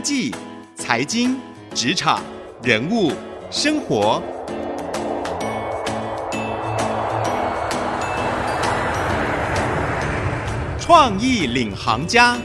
[0.00, 0.34] 技、
[0.74, 1.36] 财经、
[1.74, 2.22] 职场、
[2.62, 3.12] 人物、
[3.50, 4.22] 生活，
[10.78, 12.38] 创意领航家。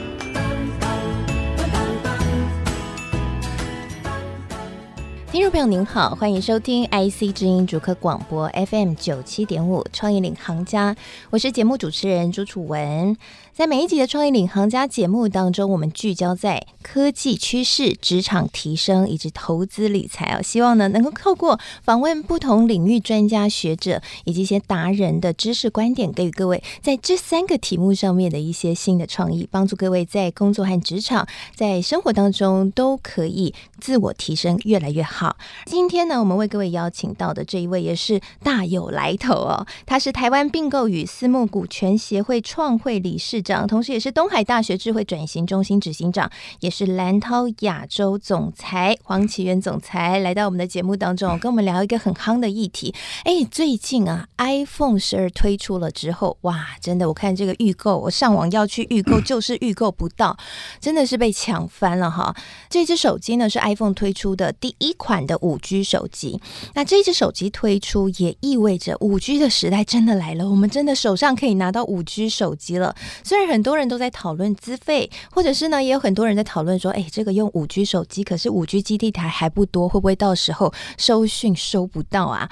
[5.32, 10.96] 听众朋友您好，欢迎收听 IC 之音主客广播 FM 九七点五创意领航家，
[11.30, 13.18] 我是节目主持人朱楚文。
[13.56, 35.38] 在每一集的创意领航家节目当中，我们聚焦在科技趋势、职场提升以及投资理财哦，希望呢能够透过访问不同领域专家学者以及一些达人的知识观点，给予各位在这三个题目上面的一些新的创意，帮助各位在工作和职场、在生活当中都可以自我提升越来越好。
[35.66, 46.30] 今天呢，我们为各位邀请到的这一位也是大有来头哦，他是台湾并购与私募股权协会创会理事长，同时也是东海大学智慧转型中心执行长，
[46.62, 52.94] 也是蓝涛亚洲总裁黄启源总裁来到我们的节目当中，跟我们聊一个很夯的议题。
[53.24, 60.36] 哎，最近啊，iPhone 十二推出了之后，哇，真的，我看这个预购，我上网要去预购，就是预购不到，
[60.82, 62.36] 真的是被抢翻了哈。
[62.68, 66.42] 这支手机呢是 iPhone 推出的第一款的五 G 手机。
[66.74, 72.96] 那这支手机推出也意味着五 G 的时代真的来了，我们真的手上可以拿到五 G 手机了。
[73.36, 82.50] 虽然很多人都在讨论资费，或者是呢，也有很多人在讨论说，哎，这个用五 G 手机，可是五 G 基地台还不多，会不会到时候收讯收不到啊？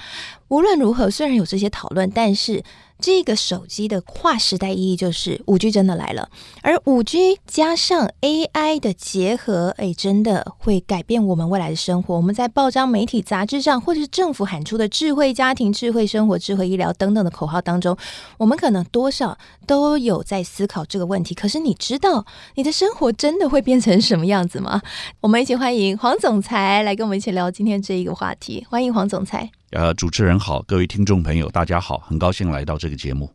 [0.48, 2.62] 无论如何，虽然有这些讨论，但是。
[3.00, 6.30] 这个手机的跨时代意义就是五 G 真的来了，
[6.62, 12.16] 而五 G 加上 AI 的结合，哎，真的会改变我们未来的生活。
[12.16, 17.96] 我们在报章、媒体、杂志上，或者是政府喊出的智慧家庭、智慧生活、智慧医疗等等的口号当中，
[18.38, 19.36] 我们可能多少
[19.66, 21.34] 都有在思考这个问题。
[21.34, 24.80] 可是，你知道你的生活真的会变成什么样子吗？
[25.20, 28.66] 我们一起欢迎黄总裁来跟我们一起聊今天这一个话题。
[28.70, 29.50] 欢迎黄总裁。
[29.74, 33.28] 呃，主持人好，各位听众朋友，大家好，很高兴来到这个节目。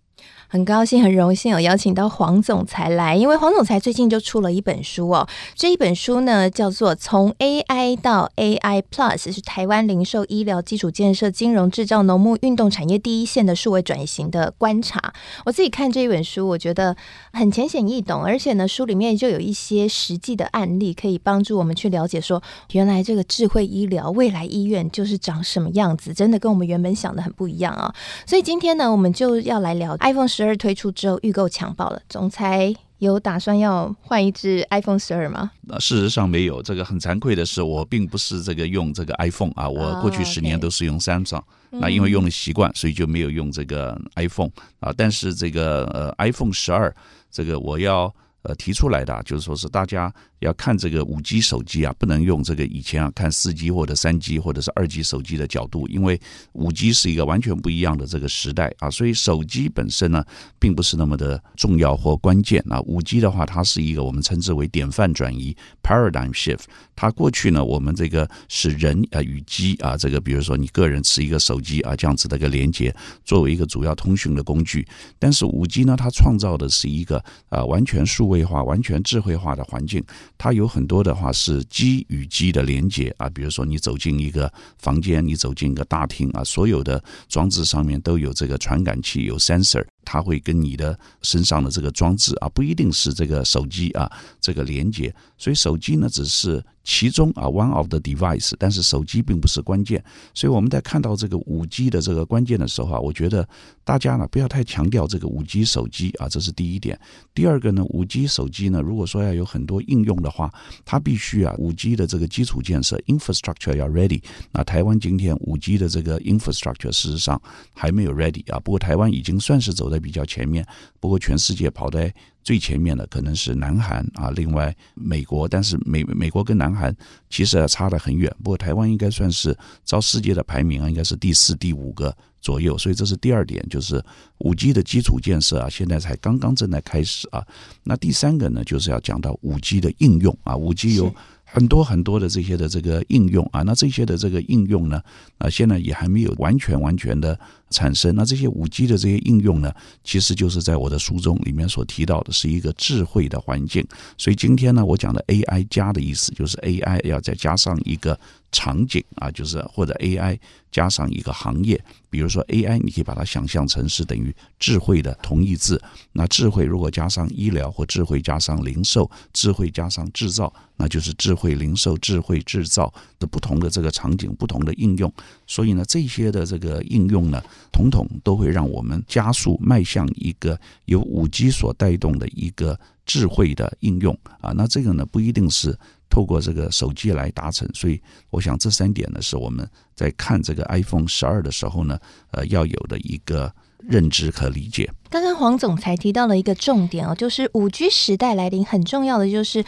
[0.47, 5.27] 很高兴，很荣幸有邀请到黄总裁来，因为黄总裁最近就出了一本书哦。
[5.55, 15.13] 这一本书呢，叫做《从 AI 到 AI Plus》，是台湾零售、医疗、基础建设、金融、制造、农牧、运动产业第一线的数位转型的观察。
[15.45, 16.95] 我自己看这一本书，我觉得
[17.33, 22.41] 很浅显易懂，而且呢，书里面就有一些实际的案例，可以帮助我们去了解说，
[22.71, 27.93] 原来这个智慧医疗未来医院就是长什么样子，真的跟我们原本想的很不一样啊。
[28.25, 31.99] 所以今天呢，我们就要来聊 iPhone 十二推出之后，预购抢爆了。
[32.07, 35.51] 总裁有打算要换一只 iPhone 十二吗？
[35.61, 36.61] 那事实上没有。
[36.61, 41.41] 这个很惭愧的是，我并不是这个用这个 iPhone 啊，我过去十年都是用 Samsung。
[41.71, 44.93] 那因为用了习惯，所以就没有用这个 iPhone 啊。
[44.95, 46.95] 但是这个呃 iPhone 十二，
[47.31, 48.13] 这个我要
[48.43, 50.13] 呃提出来的，就是说是大家。
[50.39, 56.19] 要看这个五 G 手机啊，不能用这个以前啊看四 G 或者三 G 或者是二 G 手机的角度，因为
[56.53, 60.23] 五 G 是一个完全不一样的这个时代啊，所以手机本身呢
[60.57, 62.79] 并不是那么的重要或关键啊。
[62.81, 66.63] 五 G 的话，它是一个我们称之为典范转移 （paradigm shift）。
[66.95, 74.87] 它过去呢，我们这个是人啊与机啊，这个比如说你个人持一个手机啊这样子的一个连接，作为一个主要通讯的工具。
[75.17, 80.03] 但是五 G 呢，它创造的是一个啊完全数位化、完全智慧化的环境。
[80.39, 89.85] 它有很多的话是机与机的连接啊，比如说你走进一个房间，你走进一个大厅啊，所有的装置上面都有这个传感器，有 sensor。
[90.11, 94.11] 它会跟你的身上的这个装置啊，不一定是这个手机啊，
[94.41, 95.13] 这个连接。
[95.37, 100.03] 所以手机呢，只是其中啊 one of the device，但是手机并不是关键。
[100.33, 103.47] 所以我们在看到这个五 G 的这个关键的时候啊，我觉得
[103.83, 106.99] 大家呢不要太强调这个五 G 手机啊，这是第一点。
[107.35, 110.51] 第二个呢，五 G 手机呢，如果说要有很多应用的话，
[110.83, 114.23] 它必须啊五 G 的这个基础建设 infrastructure 要 ready。
[114.51, 117.39] 那台湾今天五 G 的这个 infrastructure 事实上
[117.73, 120.65] 还没有 ready 啊，不过台湾已经算是走在比较前面，
[120.99, 122.13] 不过全世界跑在
[122.43, 126.95] 最前面的可能是南韩啊，另外美国，但是美美国跟南韩
[127.29, 128.33] 其实差得很远。
[128.43, 132.77] 不过台湾应该算是照世界的排名啊，应该是第四、第五个左右。
[132.77, 134.03] 所以这是第二点，就是
[134.39, 137.45] 五 G 的基础建设啊，现在才刚刚正在开始啊。
[137.83, 141.13] 那第三个呢，就是要讲到五 G 的应用啊，五 G 有。
[141.51, 145.01] 很多很多的这些的这个应用啊，那这些的这个应用呢，
[145.39, 147.37] 啊，现在也还没有完全完全的
[147.71, 148.15] 产生。
[148.15, 149.73] 那这些五 G 的这些应用呢，
[150.03, 153.83] 其实就是在我的书中里面所提到的，是一个智慧的环境。
[154.15, 158.19] 所以今天呢，我讲的 AI 加的意思，就是 AI 要再加上一个
[158.51, 160.37] 场景啊，就是或者 AI
[160.71, 165.81] 加上一个行业，比如说 AI，你可以把它想象成是等于智慧的同义字。
[166.13, 175.11] 那智慧如果加上医疗，或智慧加上零售，智慧加上制造，那就是智慧零售、智慧制造的不同的这个场景、不同的应用。
[175.47, 177.41] 所以呢，这些的这个应用呢，
[177.71, 184.51] 统统都会让我们加速迈向一个由五 G 所带动的一个智慧的应用啊。
[184.55, 185.77] 那这个呢，不一定是。
[186.09, 191.99] 透过这个手机来达成，所以我想这三点呢，是我们在看这个 iPhone 十二的时候呢，
[192.31, 194.91] 呃，要有的一个认知和理解。
[195.09, 199.63] 刚刚黄总裁提到了一个重点哦，就是五 G 时代来临，很重要的就是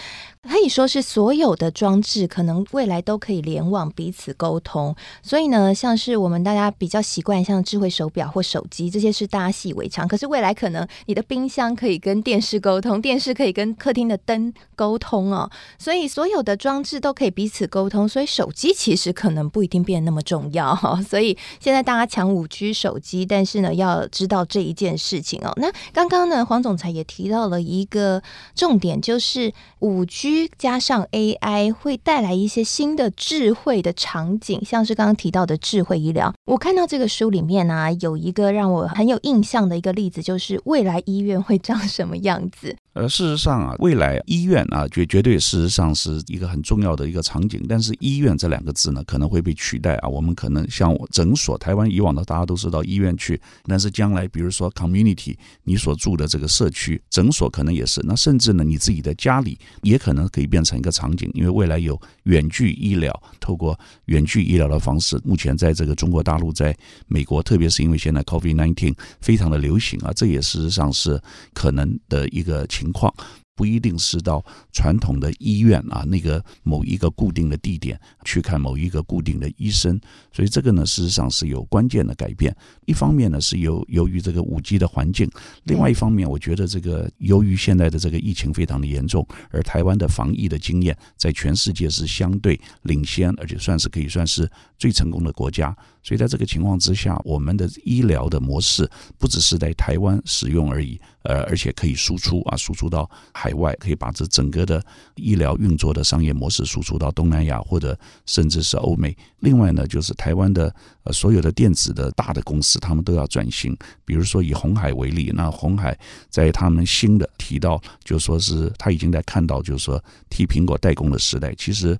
[0.47, 4.95] 可以说是所有的装置可能未来都可以联网彼此沟通。
[5.23, 10.07] 所以呢，像是我们大家比较习惯像智慧手表或手机这些是大家习以为常。
[10.07, 15.49] 可是未来可能你的冰箱可以跟电视沟通，电视可以跟客厅的灯沟通哦。
[15.79, 21.01] 所以所有的装置都可以彼此沟通，所以手机其实可能不一定变得那么重要哈。
[21.01, 25.30] 所以现在大家抢五 G 手机，但是呢，要知道这一件事情。
[25.43, 28.21] 哦，那刚刚呢，黄总裁也提到了一个
[28.55, 36.33] 重点，就是五 G 加上 AI 会带来一些新的智慧的场景，像是刚刚提到的智慧医疗。
[36.45, 42.75] 我看到这个书里面呢、有一个让我很有印象的一个例子，就是未来医院会长什么样子。
[42.93, 47.65] 呃，事实上啊，未来医院啊，绝绝对事实上是一个很重要的一个场景。
[47.69, 50.09] 但是医院这两个字呢，可能会被取代啊。
[50.09, 55.20] 我们可能像诊所，台湾以往的大家都是到医院去，但是将来比如说 community，
[55.63, 58.01] 你所住的这个社区诊所可能也是。
[58.03, 66.75] 那甚至呢，你自己的家里也可能可以变成一个场景，因为未来有远距医疗，透过远距医疗的方式，目前在这个中国大陆、在
[67.07, 71.21] 美国，特别是因为现在 COVID-19 非常的流行啊，这也事实上是
[71.53, 72.65] 可能的一个。
[72.71, 73.13] 情况
[73.61, 74.43] 不一定是到
[74.73, 80.01] 传统的医院啊，那个某一个固定的地点去看某一个固定的医生，
[80.33, 82.51] 所以这个呢，事实上是有关键的改变。
[82.87, 85.29] 一方面呢，是由由于这个五 G 的环境；
[85.65, 94.49] 另外一方面，我觉得这个由于现在的这个疫情非常的严重，而台湾的防疫的经验在全世界是相对领先，而且算是可以算是
[94.79, 95.77] 最成功的国家。
[96.03, 104.83] 所以在这个情况之下，我们的医疗的模式不只是在台湾使用而已，呃，而且可以输出啊，输出到海外，可以把这整个的
[105.15, 109.15] 医疗运作的商业模式输出到东南亚或者甚至是欧美。
[109.39, 113.75] 另外呢，就是台湾的呃所有的电子的大的公司，他们都要转型。
[114.05, 115.97] 比如说以鸿海为例，那鸿海
[116.29, 121.97] 在他们新的提到，就说是他已经在看到，就是说替苹果代工的时代，其实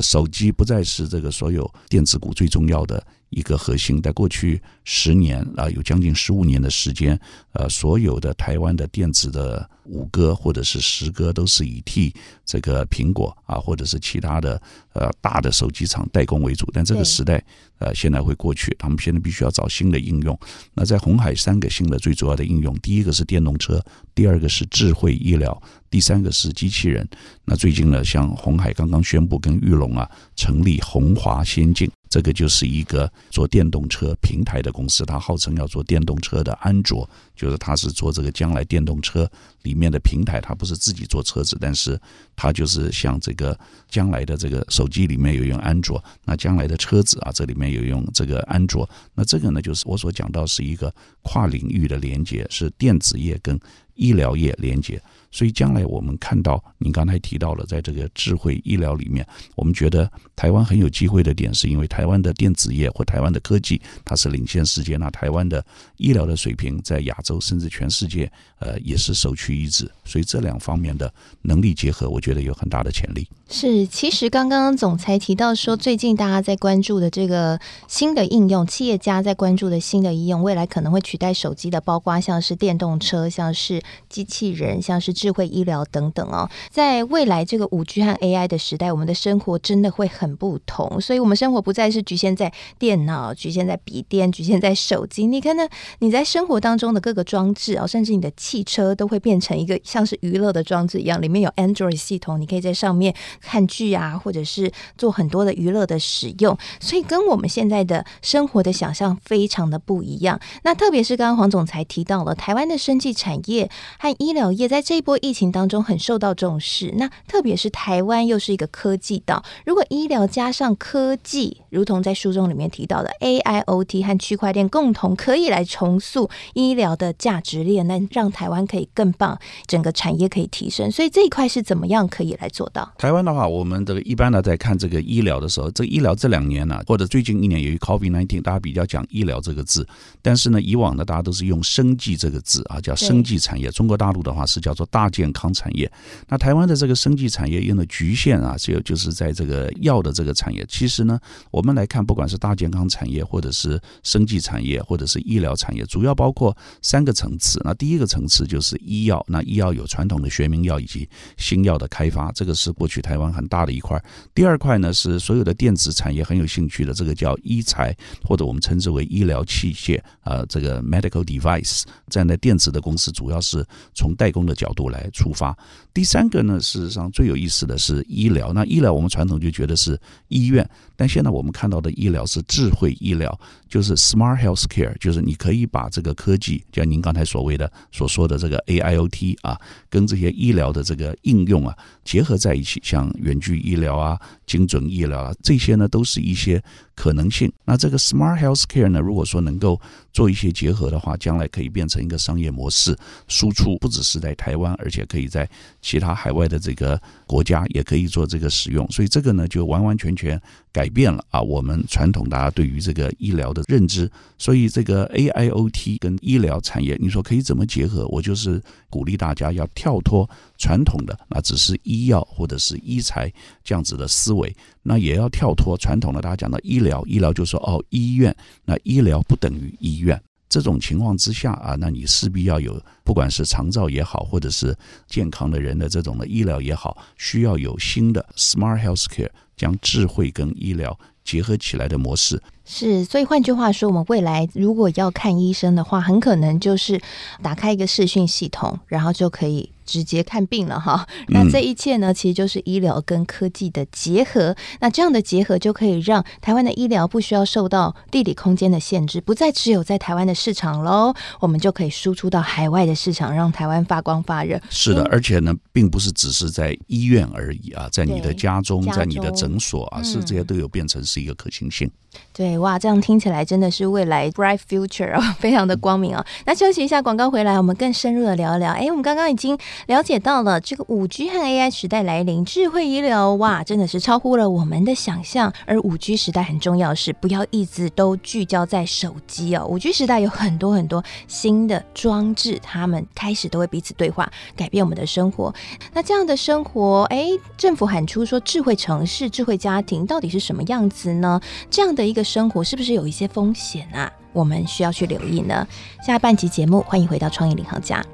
[0.00, 3.04] 手机不再是这个所有电子股最重要的。
[3.30, 7.18] 一个核心，在过去十年啊，有将近十五年的时间，
[7.52, 12.14] 呃，所有的台湾的电子的五哥或者是十哥，都是以替
[12.44, 14.60] 这个苹果啊，或者是其他的
[14.92, 16.68] 呃大的手机厂代工为主。
[16.72, 17.42] 但这个时代
[17.78, 20.38] 呃现在会过去，他们现在必须要找新的应用。
[20.74, 23.82] 那在红海三个新的最主要的应用，第一个是电动车，
[24.14, 25.62] 第二个是智慧医疗，
[25.94, 27.08] 第三个是机器人。
[27.44, 31.88] 那最近呢，像鸿海刚刚宣布跟玉龙啊成立鸿华先进。
[32.10, 39.28] 这个就是一个做电动车平台的公司，它号称要做电动车的安卓，就是它是做这个将来电动车
[39.62, 42.00] 里面的平台，它不是自己做车子，但是
[42.36, 43.58] 它就是像这个
[43.88, 53.58] 将来的这个手机里面有用安卓，那将来的车子啊，这里面有用这个安卓，那这个呢，就是我所讲到是一个跨领域的连接，是电子业跟
[53.94, 55.00] 医疗业连接。
[55.30, 59.26] 所以将来我们看到，您刚才提到了，在这个智慧医疗里面，
[59.56, 64.96] 我们觉得台湾很有机会的点，是因为台湾的电子业或台湾的科技，它是领先世界。
[64.96, 65.64] 那台湾的
[65.96, 69.90] 医疗的水平，在亚洲甚至全世界，呃，也是首屈一指。
[70.04, 71.12] 所以这两方面的
[71.42, 73.26] 能力结合，我觉得有很大的潜力。
[73.48, 85.14] 是，其实刚刚总裁提到说，最近大家在关注的这个新的应用，企业家在关注的新的应用，未来可能会取代手机的，包括像是电动车，像是机器人，像是。
[85.14, 90.98] 智慧医疗等等哦，在未来这个五 G 和 AI 的时代，我们的生活真的会很很不同。
[91.00, 95.26] 所以，我们生活不再是局限在电脑、局限在笔电、局限在手机。
[95.26, 95.68] 你看呢？
[95.98, 106.56] 你在生活当中的各个装置哦，甚至你的汽车都会变成一个像是娱乐的装置一样，里面有 Android 系统，你可以在上面看剧啊，或者是做很多的娱乐的使用。
[106.80, 110.38] 所以，跟我们现在的生活的想象非常的不一样。
[110.62, 116.94] 那特别是刚刚黄总裁提到了台湾的生技产业和医疗业在这一波疫情当中很受到重视。
[116.96, 130.90] 那特别是台湾又是一个科技岛，如果医疗加上科技，如同在书中里面提到的 AIoT 和区块链共同可以来重塑医疗的价值链，那让台湾可以更棒，整个产业可以提升。
[130.90, 132.92] 所以这一块是怎么样可以来做到？
[132.98, 139.86] 台湾的话，我们这个一般呢，在看这个医疗的时候，这个医疗这两年呢，或者最近一年由于 COVID-19，大家比较讲医疗这个字，
[140.22, 143.70] 但是呢，以往呢，大家都是用生技这个字啊，叫生技产业。
[143.70, 145.90] 中国大陆的话是叫做大健康产业。
[146.28, 150.64] 那台湾的这个生技产业用的局限啊，只有就是在这个药的这个产业。
[150.68, 151.18] 其实呢，
[151.50, 157.60] 我们来看，不管是大健康产业，或者是生技产业，或者是医疗产业，主要包括三个层次。
[157.64, 161.08] 那第一个层次就是医药，那医药有传统的学名药以及
[161.38, 164.00] 新药的开发，这个是过去台湾很大的一块。
[164.34, 171.82] 第二块呢是所有的电子产业很有兴趣的，这个叫医材，或者我们称之为医疗器械啊，这个 medical device。
[172.10, 175.56] 这样的电子的公司主要是从代工的角度来出发。
[175.92, 178.52] 第三个呢，事实上最有意思的是医疗。
[178.52, 179.93] 那医疗我们传统就觉得是
[180.28, 196.62] 医院，但现在我们看到的医疗是智慧医疗，就是 smart health care，就是你可以把这个科技，像您刚才所谓的所说的这个 AIoT 啊，跟这些医疗的这个应用啊结合在一起，像远距医疗啊、精准医疗啊，这些呢都是一些
[196.94, 197.52] 可能性。
[197.64, 199.80] 那这个 smart health care 呢，如果说能够
[200.12, 202.96] 做一些结合的话，将来可以变成一个商业模式，
[203.28, 205.48] 输出不只是在台湾，而且可以在
[205.80, 208.90] 其他海外的这个国家也可以做这个使用。
[208.90, 210.40] 所以这个呢，就完完全全
[210.72, 214.10] 改变了啊，我们传统大家对于这个医疗的认知。
[214.38, 218.06] 所以这个 AIoT 跟医疗产业，你说可以怎么结合？
[218.08, 220.28] 我就是鼓励大家要跳脱
[220.58, 230.20] 传统的，那只是医药或者是医材这样子的思维，那也要跳脱传统的大家讲的医疗，医疗就说哦医院，那医疗不等于医院。
[230.54, 234.72] 这种情况之下啊，那你势必要有，不管是长照也好，或者是
[235.08, 242.40] 健康的人的这种的医疗也好，需要有新的 smart health care，将智慧跟医疗结合起来的模式。
[242.64, 247.00] 是，所以换句话说，我们未来如果要看医生的话，很可能就是
[247.42, 249.70] 打开一个视讯系统，然后就可以。
[249.86, 254.46] 直接看病了哈，那这一切呢，其实就是医疗跟科技的结合。
[254.52, 264.58] 嗯、那这样的结合就可以让台湾的医疗不需要受到地理空间的限制，不再只有在台湾的市场喽，我们就可以输出到海外的市场，让台湾发光发热。
[264.70, 271.90] 是的，嗯、而且呢，并不是只是在医院而已啊，在你的家中，家中在你的诊所啊，是这些都有变成是一个可行性。
[272.32, 276.26] 对，哇，这样听起来真的是未来 bright future 啊、 非常的光明啊、哦。
[276.46, 278.72] 那休息一下，广告回来，我们更深入的聊一聊。
[278.72, 285.52] 哎，我们刚刚已经了解到了这个五 G 和 AI 时代来临，智慧医疗哇，真的是超乎了我们的想象。
[285.66, 289.66] 而五 G 时代很重要是，不要一直都聚焦在手机哦。
[289.68, 295.52] 五 G 时代有很多很多新的装置，他们开始都会彼此对话，改变我们的生活。
[295.92, 301.40] 那这样的生活，哎，政府喊出说智慧城市、智慧家庭，到底是什么样子呢？
[301.68, 302.04] 这样的。
[302.04, 304.12] 一个生生活是不是有一些风险啊？
[304.34, 305.66] 我们需要去留意呢。
[306.06, 308.04] 下半集节目，欢迎回到创意领航家。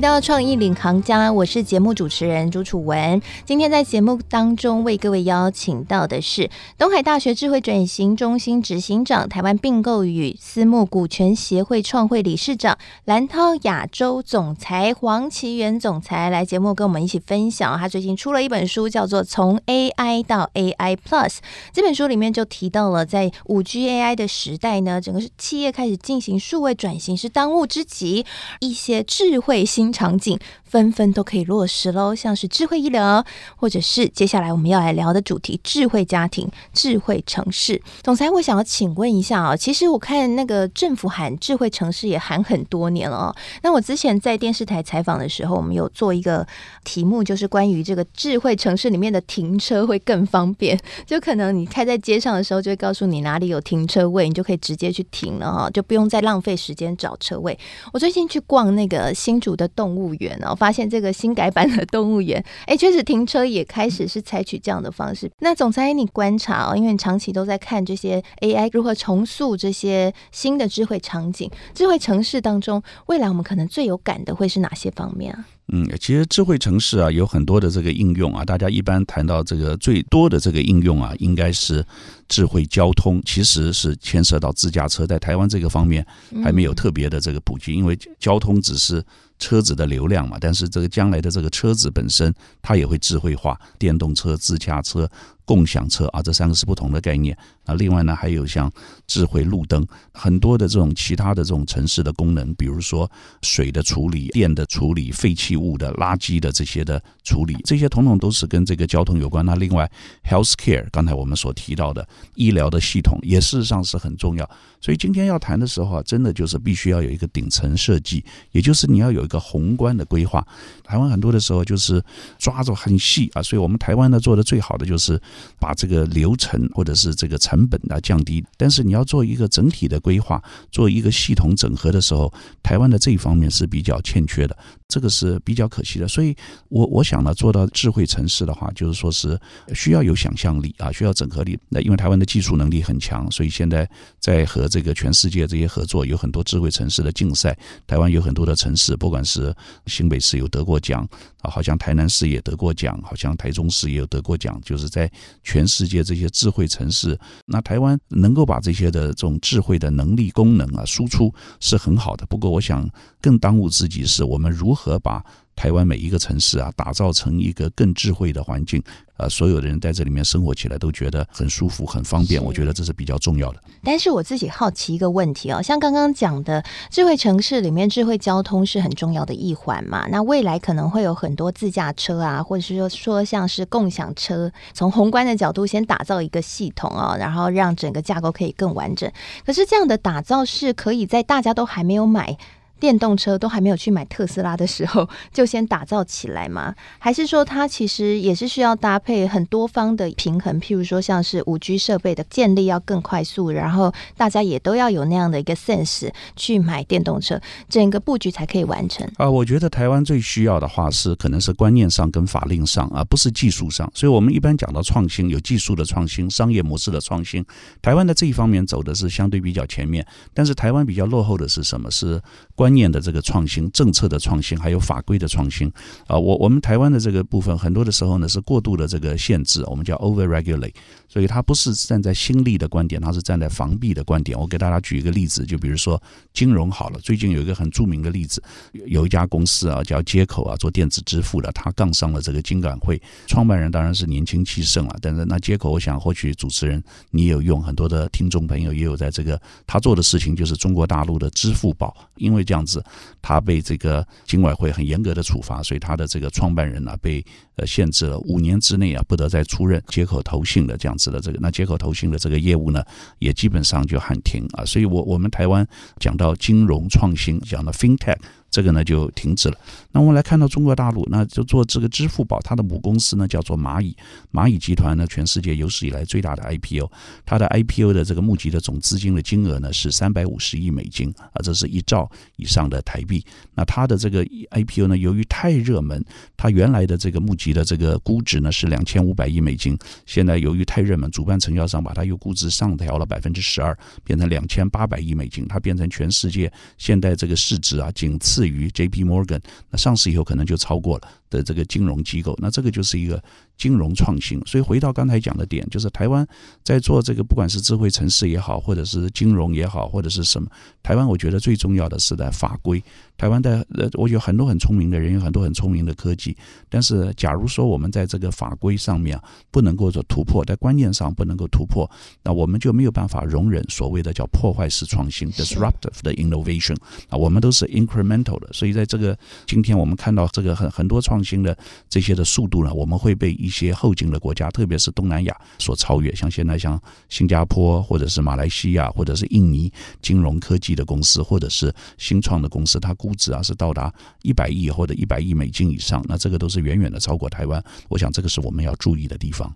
[0.00, 3.20] 回到创意领航家，我是节目主持人朱楚文。
[3.44, 17.78] 今天在节目当中为各位邀请到的是东海大学智慧转型中心执行长、台湾并购与私募股权协会创会理事长蓝涛亚洲总裁黄奇元总裁来节目跟我们一起分享。
[17.78, 21.28] 他最近出了一本书，叫做《从 AI 到 AI Plus》。
[21.74, 28.24] 这本书里面就提到了，在五 G AI 的时代呢，整个企业开始进行数位转型是当务之急，
[28.60, 33.24] 一些智慧新场景纷纷都可以落实喽，像是智慧医疗，
[33.56, 37.80] 或者是接下来我们要来聊的主题——智慧家庭、智慧城市。
[38.02, 43.36] 总裁，我想要请问一下啊，其实我看那个政府喊智慧城市也喊很多年了哦。
[43.62, 46.46] 那我之前在电视台采访的时候，我们有做一个
[46.84, 57.58] 题目，就是关于这个智慧城市里面的停车会更方便， 就可能你开在街上的时候，就会告诉你哪里有停车位，你就可以直接去停了哈，就不用再浪费时间找车位。
[57.92, 59.70] 我最近去逛那个新竹的。
[59.80, 65.30] 动物园哦，发现这个新改版的动物园， 哎，确实停车也开始是采取这样的方式。
[65.38, 75.46] 那总裁，你观察哦，因为你长期都在看这些 AI 如何重塑这些新的智慧场景、智慧城市当中，未来我们可能最有感的会是哪些方面啊？
[75.72, 81.82] 嗯，其实智慧城市啊有很多的这个应用啊，大家一般谈到这个最多的这个应用啊，应该是
[82.28, 86.04] 智慧交通，其实是牵涉到自驾车，在台湾这个方面
[86.42, 89.00] 还没有特别的这个普及，因为交通只是
[89.40, 92.32] 车子的流量嘛，但是这个将来的这个车子本身
[92.62, 95.10] 它也会智慧化，电动车、自驾车。
[95.50, 97.74] 共享车啊，这三个是不同的概念那。
[97.74, 98.70] 另外呢，还有像
[99.08, 103.10] 智慧路灯，很多的这种其他的这种城市的功能，比如说
[103.42, 109.44] 水的处理、电的处理、废弃物的垃圾的这些的处理，这些统统都是跟这个交通有关。
[109.44, 109.90] 那另外
[110.24, 114.48] ，health care，刚才我们所提到的医疗的系统，也事实上是很重要。
[114.80, 120.46] 所以今天要谈的时候啊，真的就是必须要有一个顶层设计，也就是你要有一个宏观的规划。
[120.84, 122.00] 台湾很多的时候就是
[122.38, 125.20] 抓着很细啊，所以我们台湾呢做的最好的就是。
[125.58, 132.32] 把这个流程或者是这个成本啊降低，但是你要做一个整体的规划，做一个系统整合的时候，
[132.62, 134.56] 台湾的这一方面是比较欠缺的。
[134.88, 136.34] 这个是比较可惜的，所以
[136.68, 139.40] 我我想呢，做到智慧城市的话，就是说是
[139.72, 141.56] 需要有想象力啊，需要整合力。
[141.68, 147.56] 那因为台湾的技术能力很强，所以现在在和这个全世界这些合作，有很多智慧城市的竞赛。
[147.86, 149.54] 台湾有很多的城市，不管是
[149.86, 151.08] 新北市有得过奖
[151.40, 155.08] 啊，好像台南市也得过奖，好像台中市也有得过奖，就是在
[155.42, 162.24] 全世界这些智慧城市，那台湾能够把这些的这种智慧的能力功能啊输出是很好的。
[162.26, 162.88] 不过我想
[163.20, 165.00] 更当务之急是我们如何。
[165.02, 165.24] 把
[165.60, 168.82] 台湾每一个城市啊，打造成一个更智慧的环境。
[169.18, 173.62] 呃，所有的人在这里面生活起来都觉得很舒服、很方便，我觉得这是比较重要的。
[173.84, 180.06] 但是我自己好奇一个问题哦，像刚刚讲的智慧城市里面，智慧交通是很重要的一环嘛？
[180.08, 189.12] 那未来可能会有很多自驾车啊，或者是说说像是共享车，从宏观的角度先打造一个系统啊，然后让整个架构可以更完整。
[189.44, 192.38] 可是这样的打造是可以在大家都还没有买。
[192.80, 196.74] 电动车都还没有去买特斯拉的时候， 就先打造起来吗？
[196.98, 200.58] 还是说它其实也是需要搭配很多方的平衡？
[200.60, 209.06] 譬如说，像是五 G 设备的建立要更快速，然后大家也都要有那样的一个 sense 去买电动车，整个布局才可以完成。
[209.18, 213.90] 啊，我觉得台湾最需要的话是可能是观念上跟法令上啊，不是技术上。
[213.94, 217.44] 所以我们一般讲到创新，有技术的创新、商业模式的创新，
[217.82, 220.04] 台湾的这一方面走的是相对比较前面。
[220.32, 221.90] 但是台湾比较落后的是什么？
[221.90, 222.22] 是
[222.54, 225.66] 观观念的这个创新、政策的创新，还有法规的创新
[226.06, 230.72] 啊，我我们台湾的这个部分，很多的时候呢是过度的这个限制，我们叫 over regulate，
[231.08, 234.38] 所以它不是站在新力的观点，它是站在防弊的观点。
[234.38, 236.00] 我给大家举一个例子，就比如说
[236.32, 238.40] 金融好了，最近有一个很著名的例子，
[238.86, 252.84] 有一家公司啊叫接口啊，做电子支付的，他杠上了这个金管会，创办人当然是年轻气盛了，但是那接口，我想或许主持人你有用，很多的听众朋友也有在这个他做的事情就是中国大陆的支付宝，因为这样样子。
[253.22, 257.24] 他被这个金管会很严格的处罚，所以他的这个创办人呢、被
[257.56, 262.84] 呃限制了五年之内啊不得再出任接口投信的这样子的这个，那接口投信的这个业务呢
[263.18, 265.66] 也基本上就喊停啊，所以我我们台湾
[265.98, 268.18] 讲到金融创新，讲到 FinTech。
[268.50, 269.56] 这个呢就停止了。
[269.92, 273.96] 那我们来看到中国大陆，那就做这个支付宝，它的母公司呢叫做蚂蚁。
[274.32, 276.90] 蚂蚁集团呢，全世界有史以来最大的 IPO，
[277.24, 283.24] 它的 IPO 的这个募集的总资金的金额呢是三百五十亿美金啊，这是一兆以上的台币。
[283.54, 286.04] 那它的这个 IPO 呢，由于太热门，
[286.36, 298.39] 它原来的这个募集的这个估值呢是两千五百亿美金，现在由于太热门，主办承销商把它又估值上调了百分之十二，变成两千八百亿美金，它变成全世界现在这个市值啊，仅次。
[298.40, 299.04] 至于 J.P.
[299.04, 303.22] Morgan，那上市以后可能就超过了的这个金融机构，那这个就是一个
[303.58, 304.40] 金融创新。
[304.46, 306.26] 所以回到刚才讲的点，就是台湾
[306.64, 310.48] 在做这个，不管是智慧城市也好，或者是金融也好，或者是什么，
[310.82, 312.82] 台湾我觉得最重要的是在法规。
[313.20, 316.34] 台湾的呃，我有很多很聪明的人，有很多很聪明的科技，
[316.70, 321.86] 但是假如说我们在这个法规上面不能够做突破，在观念上不能够突破，
[322.22, 326.74] 那我们就没有办法容忍所谓的叫破坏式创新 （disruptive 的 innovation）
[327.10, 329.14] 啊，我们都是 incremental 的，所以在这个
[329.46, 331.54] 今天我们看到这个很很多创新的
[331.90, 336.14] 这些的速度呢，我们会被一些后进的国家，特别是东南亚所超越。
[336.14, 336.80] 像现在像
[337.10, 343.92] 新加坡或者是马来西亚或者是印尼金融科技的公司，或者是新创的公司，它估估值啊是到达
[344.22, 347.60] 一百亿或者一百亿美金以上，那这个都是远远的超过台湾。
[347.88, 349.52] 我想这个是我们要注意的地方。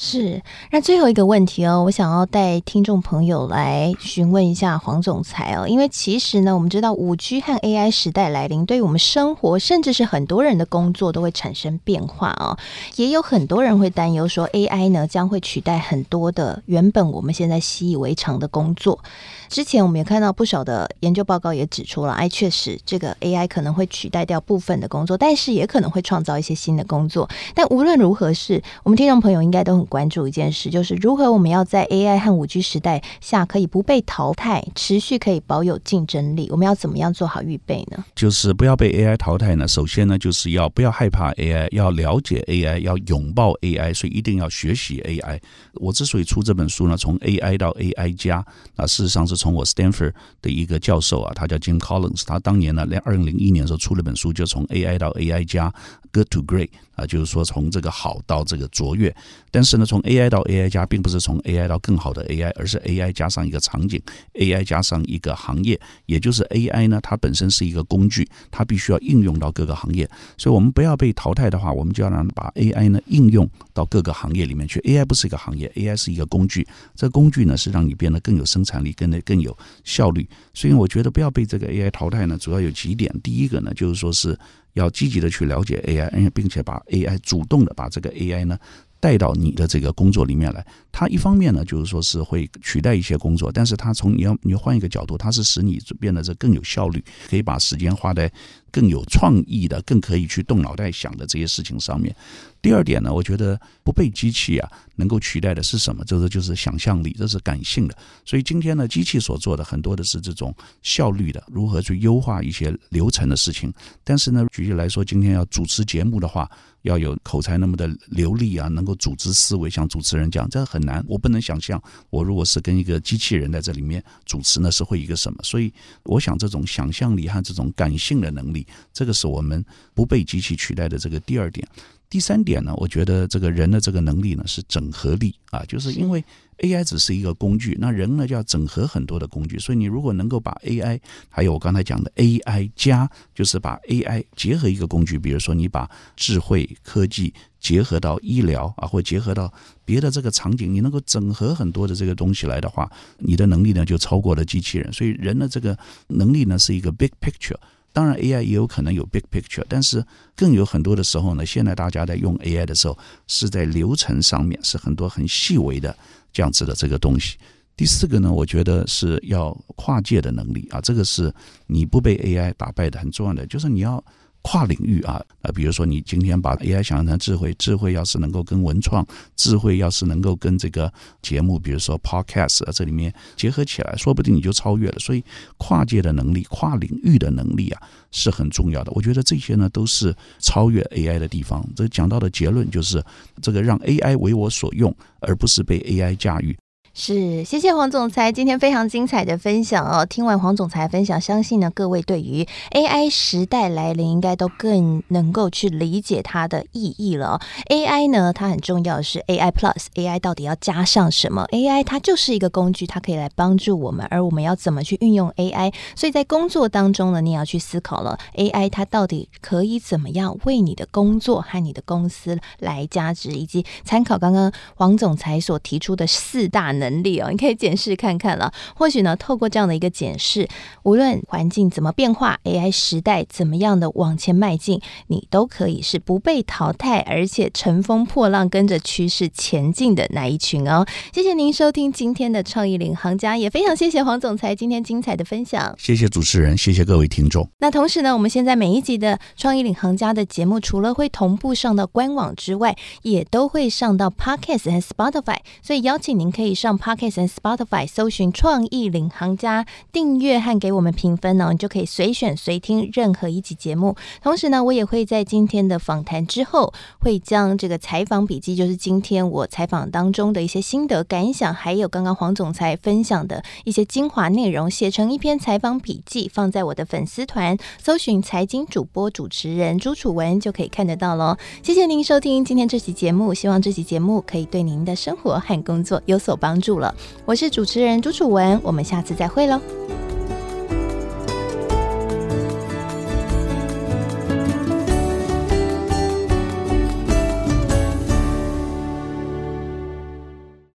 [0.00, 12.56] 是，那最后一个问题哦，我想要带听众朋友来询问一下黄总裁哦，因为其实呢，我们知道五 G 和 AI 时代来临，对于我们生活，甚至是很多人的工作都会产生变化哦。
[12.94, 19.00] 也有很多人会担忧说，AI 呢将会取代很多的原本我们现在习以为常的工作。
[19.48, 27.28] 之前我们也看到不少的研究报告也指出了，哎，确实这个 AI 可能会取代掉部分的工作，但是也可能会创造一些新的工作。
[27.52, 36.48] 但无论如何是，我们听众朋友应该都很关注一件事，就是如何我们要在 AI 和五 G 时代下可以不被淘汰，持续可以保有竞争力。
[36.50, 38.04] 我们要怎么样做好预备呢？
[38.14, 39.66] 就是不要被 AI 淘汰呢。
[39.66, 45.40] 首先呢，就是要不要害怕 AI，要了解 AI，要拥抱 AI，所以一定要学习 AI。
[45.74, 48.44] 我之所以出这本书呢，从 AI 到 AI 加，
[48.76, 49.38] 那，事实上是。
[49.38, 55.72] 从我 Stanford 的一个教授啊，他叫 Jim Collins，他当年呢，在二零零一年的时候出了本书，就从 AI 到 AI 加
[56.12, 56.70] ，Good to Great。
[56.98, 59.14] 啊，就是说从这个好到这个卓越，
[59.52, 64.02] 但是呢，从 AI 到 AI 加，并不是从 AI 到更好的 AI，而是 AI 加上一个场景
[64.34, 70.10] ，AI 加上一个行业，也就是 AI 呢，它本身是一个工具，它必须要应用到各个行业。
[70.36, 74.80] 所以，我们不要被淘汰的话，我们就要让把 AI 呢应用到各个行业里面去。
[74.80, 80.28] AI 不是一个行业，AI 是一个工具，这工具呢是让你变得更有生产力，更的更有效率。
[80.52, 83.14] 所以，我觉得不要被这个 AI 淘汰呢，主要有几点。
[83.22, 84.36] 第一个呢，就是说是。
[84.78, 88.58] 要积极的去了解 AI，并且把 AI 主动的把这个 AI 呢
[89.00, 90.64] 带到你的这个工作里面来。
[90.90, 98.30] 它一方面呢，就是说是会取代一些工作，但是它从你要你换一个角度，它是使你变得这更有效率，可以把时间花在
[98.72, 102.14] 更有创意的、更可以去动脑袋想的这些事情上面。
[102.60, 106.02] 第二点呢，我觉得不被机器啊能够取代的是什么？
[106.04, 107.96] 这个就是想象力，这是感性的。
[108.24, 113.72] 所以今天呢，机器所做的很多的是这种效率的，如何去优化一些流程的事情。
[114.02, 116.50] 但是呢，举例来说，今天要主持节目的话，
[116.82, 121.04] 要有口才那么的流利啊，能够组织思维，像主持人讲，这很难。
[121.08, 125.38] 我不能想象，我如果是跟一个机器人在这里面主持呢，是会一个什么？
[125.42, 125.72] 所以，
[126.04, 129.64] 我想这种想象力和这种感性的能力，这个是我们
[129.94, 131.66] 不被机器取代的这个第二点。
[132.10, 136.24] 第三点呢，我觉得这个人的这个能力呢是整合力啊，就是因为
[136.60, 149.52] AI 只是一个工具，那人呢就要整合很多的工具，所以你如果能够把 AI 还有我刚才讲的 AI 加，就是把 AI 结合一个工具，比如说你把智慧科技结合到医疗啊，或结合到
[149.84, 154.90] 别的这个场景，你能够整合很多的这个东西来的话，你的能力呢就超过了机器人。
[154.94, 157.58] 所以人的这个能力呢是一个 big picture。
[157.92, 160.04] 当然，AI 也有可能有 big picture，但是
[160.36, 165.96] 更有很多的时候呢，现在大家在用 AI 的时候，是在流程上面是很多很细微的
[166.32, 167.36] 这样子的这个东西。
[167.76, 171.32] 第四个呢，我觉得是要跨界的能力啊，这个是
[171.66, 174.04] 你不被 AI 打败的很重要的，就是你要。
[174.50, 179.06] 跨领域啊，呃，比如说你今天把 AI 想象成智慧，智慧要是能够跟文创，
[179.36, 184.98] 智慧要是能够跟这个节目，比如说 Podcast 啊，这里面结合起来，说不定你就超越了。
[184.98, 185.22] 所以
[185.58, 188.90] 跨界的能力、跨领域的能力啊，是很重要的。
[188.94, 191.62] 我觉得这些呢，都是超越 AI 的地方。
[191.76, 193.04] 这讲到的结论就是，
[193.42, 196.56] 这个让 AI 为我所用，而不是被 AI 驾驭。
[197.00, 200.04] 是，谢谢黄总裁今天非常精彩的分享哦。
[200.04, 207.40] 听完黄总裁分享，相信呢各位对于 AI 时代来临，应该都更能够去理解它的意义了。
[207.70, 215.72] AI 呢，它很重要的是 AI Plus，AI 到底要加上什么？AI 它就是一个工具，它可以来帮助我们，而我们要怎么去运用 AI？
[215.94, 226.87] 所以在工作当中呢，你也要去思考了，AI 它到底可以怎么样为你的工作和你的公司来加值，以及参考刚刚黄总裁所提出的四大能。
[226.88, 228.52] 能力哦，你可以检视看看了。
[228.74, 230.48] 或许呢，透过这样的一个检视，
[230.84, 240.86] 无论环境怎么变化，AI 时代怎么样的往前迈进，你都可以是不被淘汰，而且乘风破浪，跟着趋势前进的那一群哦。
[241.12, 245.74] 谢谢您收听今天的创意领航家，也非常谢谢黄总裁今天精彩的分享。
[245.76, 247.48] 谢谢主持人，谢谢各位听众。
[247.58, 256.77] 那同时呢，我们现在每一集的创意领航家的节目，除了会同步上到官网之外，也都会上到 Podcast 和 Spotify，所以邀请您可以上。
[256.78, 263.96] Podcast 和 Spotify 搜寻“创意领航家”，订阅和给我们评分呢，你就可以随选随听任何一集节目。
[264.22, 281.36] 同时呢，我也会在今天的访谈之后，会将这个采访笔记，就是今天我采访当中的一些心得感想，还有刚刚黄总裁分享的一些精华内容，写成一篇采访笔记，放在我的粉丝团，搜寻“财经主播主持人朱楚文”就可以看得到喽。
[281.62, 286.67] 谢谢您收听今天这期节目，希望这期节目可以对您的生活和工作有所帮助。
[286.68, 289.58] 住了，我是主持人朱楚文，我们下次再会喽。